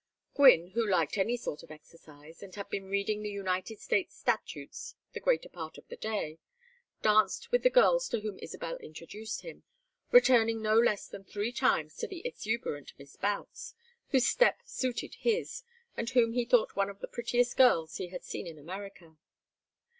[0.33, 4.95] Gwynne, who liked any sort of exercise, and had been reading the United States Statutes
[5.13, 6.39] the greater part of the day,
[7.03, 9.61] danced with the girls to whom Isabel introduced him,
[10.09, 13.75] returning no less than three times to the exuberant Miss Boutts,
[14.09, 15.61] whose step suited his,
[15.95, 19.17] and whom he thought one of the prettiest girls he had seen in America.